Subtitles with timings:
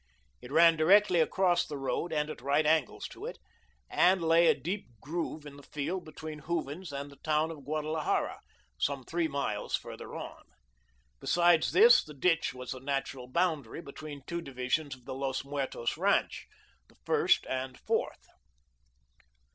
[0.41, 3.37] It ran directly across the road and at right angles to it,
[3.87, 8.39] and lay a deep groove in the field between Hooven's and the town of Guadalajara,
[8.79, 10.45] some three miles farther on.
[11.19, 15.95] Besides this, the ditch was a natural boundary between two divisions of the Los Muertos
[15.97, 16.47] ranch,
[16.89, 18.25] the first and fourth.